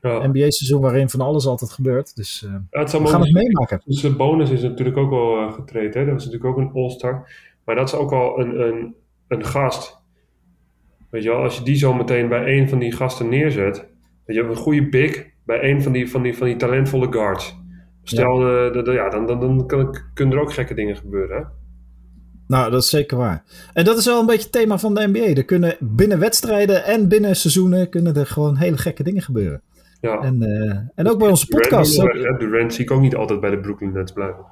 [0.00, 0.26] Ja.
[0.26, 2.16] NBA-seizoen waarin van alles altijd gebeurt.
[2.16, 3.82] Dus eh, Ja, het we gaan het meemaken.
[3.84, 5.94] Dus de bonus is natuurlijk ook wel eh, getraind.
[5.94, 6.04] Hè?
[6.04, 7.30] Dat was natuurlijk ook een all-star.
[7.64, 8.94] Maar dat is ook al een, een,
[9.28, 10.00] een gast.
[11.10, 13.86] Weet je wel, als je die zo meteen bij een van die gasten neerzet.
[14.24, 17.56] Weet je, een goede big bij een van die, van die, van die talentvolle guards.
[18.02, 21.36] Stel, eh, dat- dat- ja, dan, dan, dan kan, kunnen er ook gekke dingen gebeuren.
[21.36, 21.42] Hè?
[22.52, 23.44] Nou, dat is zeker waar.
[23.72, 25.34] En dat is wel een beetje het thema van de NBA.
[25.34, 29.62] Er kunnen binnen wedstrijden en binnen seizoenen kunnen er gewoon hele gekke dingen gebeuren.
[30.00, 30.18] Ja.
[30.20, 32.02] En, eh, en ook bij onze Durant podcast.
[32.02, 32.40] niet Ook?
[32.40, 34.44] Durant zie ik ook niet altijd bij de Brooklyn Nets blijven.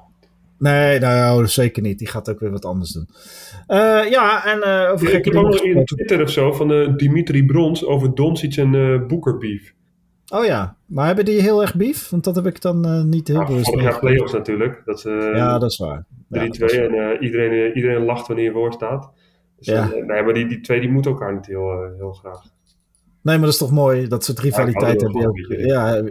[0.57, 1.99] Nee, nou zeker niet.
[1.99, 3.07] Die gaat ook weer wat anders doen.
[3.67, 6.95] Uh, ja, en uh, over ja, Ik heb ook nog in Twitter of zo van
[6.97, 8.71] Dimitri Brons over Doncic en
[9.07, 9.73] Booker beef.
[10.31, 12.09] Oh ja, maar hebben die heel erg beef?
[12.09, 14.81] Want dat heb ik dan niet heel ja, bewust Vorig jaar playoffs natuurlijk.
[14.85, 16.05] Dat, ja, dat is waar.
[16.05, 19.11] 3-2 ja, en iedereen, iedereen lacht wanneer je voor staat.
[19.57, 19.87] Dus, ja.
[19.87, 22.41] nee, maar die, die twee die moeten elkaar niet heel, heel graag.
[23.23, 25.65] Nee, maar dat is toch mooi, dat soort rivaliteit hebben.
[25.65, 26.03] Ja,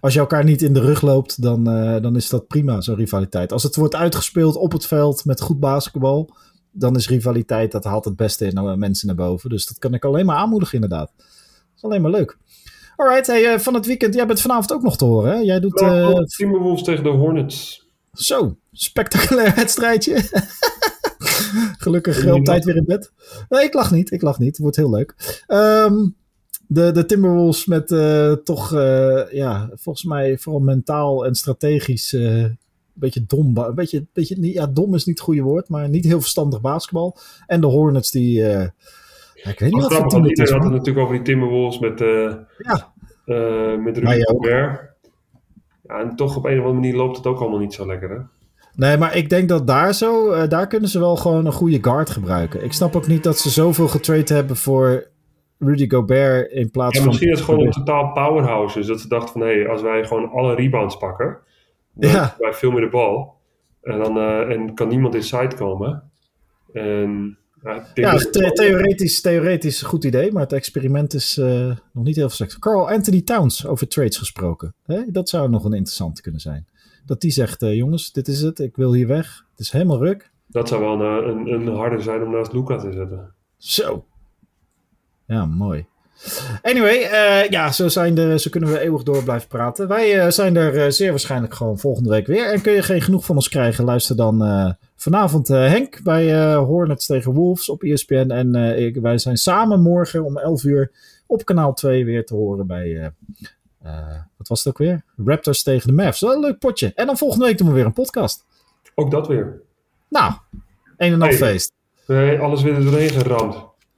[0.00, 1.64] als je elkaar niet in de rug loopt, dan,
[2.02, 3.52] dan is dat prima, zo'n rivaliteit.
[3.52, 6.30] Als het wordt uitgespeeld op het veld met goed basketbal,
[6.70, 9.50] dan is rivaliteit, dat haalt het beste in mensen naar boven.
[9.50, 11.12] Dus dat kan ik alleen maar aanmoedigen, inderdaad.
[11.16, 11.26] Dat
[11.76, 12.38] is alleen maar leuk.
[12.96, 15.38] Alright, hey, uh, van het weekend, jij bent vanavond ook nog te horen, hè?
[15.38, 15.80] Jij doet...
[15.80, 17.86] Uh, Timberwolves tegen de Hornets.
[18.12, 20.22] Zo, spectaculair wedstrijdje.
[21.78, 23.12] Gelukkig op tijd weer in bed.
[23.48, 24.48] Nee, ik lach niet, ik lach niet.
[24.48, 25.42] Het wordt heel leuk.
[25.48, 26.16] Um,
[26.66, 32.58] de, de Timberwolves met uh, toch, uh, ja, volgens mij vooral mentaal en strategisch een
[32.92, 33.56] beetje dom.
[33.56, 37.16] Een beetje, beetje, ja, dom is niet het goede woord, maar niet heel verstandig basketbal.
[37.46, 38.42] En de Hornets die,
[39.44, 40.12] ja, ik weet niet wat voor had
[40.62, 41.98] het natuurlijk over die Timberwolves met,
[42.58, 42.92] ja.
[43.76, 44.92] met Rudy Gobert.
[45.82, 48.10] Ja, en toch op een of andere manier loopt het ook allemaal niet zo lekker,
[48.10, 48.18] hè?
[48.76, 52.10] Nee, maar ik denk dat daar zo, daar kunnen ze wel gewoon een goede guard
[52.10, 52.64] gebruiken.
[52.64, 55.06] Ik snap ook niet dat ze zoveel getrade hebben voor
[55.58, 57.08] Rudy Gobert in plaats ja, van...
[57.08, 58.78] Misschien is het gewoon een totaal powerhouse.
[58.78, 61.38] Dus dat ze dachten van, hé, hey, als wij gewoon alle rebounds pakken,
[61.92, 62.34] dan ja.
[62.38, 63.34] wij veel meer de bal.
[63.82, 66.10] En dan uh, en kan niemand inside komen.
[66.72, 72.04] En, ja, ja the theoretisch, theoretisch een goed idee, maar het experiment is uh, nog
[72.04, 72.58] niet heel seks.
[72.58, 74.74] Carl Anthony Towns over trades gesproken.
[74.84, 75.02] Hè?
[75.06, 76.66] Dat zou nog een interessant kunnen zijn.
[77.06, 79.44] Dat die zegt, uh, jongens, dit is het, ik wil hier weg.
[79.50, 80.30] Het is helemaal ruk.
[80.46, 83.34] Dat zou wel een, een, een harde zijn om naast Luca te zetten.
[83.56, 84.04] Zo,
[85.26, 85.86] ja, mooi.
[86.62, 89.88] Anyway, uh, ja, zo, zijn er, zo kunnen we eeuwig door blijven praten.
[89.88, 92.52] Wij uh, zijn er uh, zeer waarschijnlijk gewoon volgende week weer.
[92.52, 94.38] En kun je geen genoeg van ons krijgen, luister dan
[95.04, 98.30] vanavond Henk bij Hornets tegen Wolves op ESPN.
[98.30, 100.90] En ik, wij zijn samen morgen om 11 uur
[101.26, 103.12] op kanaal 2 weer te horen bij,
[104.36, 105.04] wat was het ook weer?
[105.24, 106.20] Raptors tegen de Mavs.
[106.20, 106.92] Wel een leuk potje.
[106.94, 108.44] En dan volgende week doen we weer een podcast.
[108.94, 109.60] Ook dat weer.
[110.08, 110.32] Nou,
[110.96, 111.72] een en al hey, feest.
[112.06, 113.56] Nee, alles weer doorheen geramd.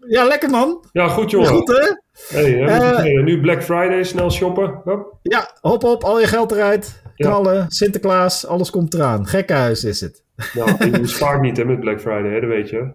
[0.08, 0.84] Ja, lekker man.
[0.92, 1.48] Ja, goed jongen.
[1.48, 1.96] Goed hè?
[2.36, 4.80] Hey, uh, nu Black Friday, snel shoppen.
[4.84, 5.18] Hop.
[5.22, 7.02] Ja, hop op, al je geld eruit.
[7.16, 7.64] Knallen, ja.
[7.68, 9.26] Sinterklaas, alles komt eraan.
[9.26, 10.24] Gekkenhuis is het.
[10.54, 12.90] Nou, je spaart niet hè, met Black Friday, hè, dat weet je.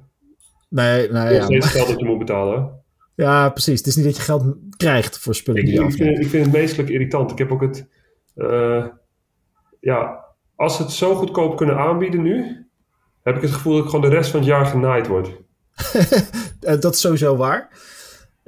[0.69, 1.33] Nee, nee.
[1.33, 2.79] ja, steeds geld dat je moet betalen.
[3.15, 3.77] Ja, precies.
[3.77, 6.27] Het is niet dat je geld krijgt voor spullen ik, die je ik vind, ik
[6.27, 7.31] vind het meestelijk irritant.
[7.31, 7.87] Ik heb ook het...
[8.35, 8.85] Uh,
[9.79, 12.65] ja, als ze het zo goedkoop kunnen aanbieden nu...
[13.23, 15.29] heb ik het gevoel dat ik gewoon de rest van het jaar genaaid word.
[16.61, 17.69] Eh, dat is sowieso waar.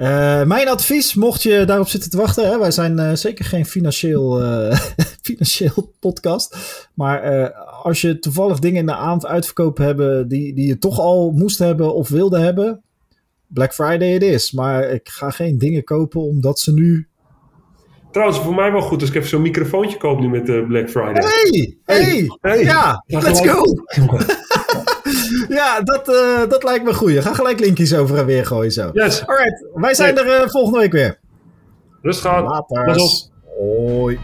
[0.04, 3.66] Uh, mijn advies, mocht je daarop zitten te wachten, hè, wij zijn uh, zeker geen
[3.66, 4.78] financieel, uh,
[5.22, 6.58] financieel podcast.
[6.94, 7.52] Maar
[7.84, 11.60] als je toevallig dingen in de avond uitverkoop hebben die, die je toch al moest
[11.60, 12.82] hebben of wilde hebben,
[13.48, 14.52] Black Friday het is.
[14.52, 17.08] Maar ik ga geen dingen kopen omdat ze nu.
[18.12, 21.24] Trouwens, voor mij wel goed als ik even zo'n microfoontje koop nu met Black Friday.
[21.24, 23.64] Hey, hey, hey, ja, let's go.
[25.54, 27.20] ja, dat, uh, dat lijkt me goed.
[27.20, 28.90] Ga gelijk linkjes over en weer gooien zo.
[28.94, 29.26] Yes.
[29.28, 31.20] Alright, wij zijn er uh, volgende week weer.
[32.02, 32.44] Rustig aan.
[32.44, 32.96] Later.
[33.60, 34.20] Hoi.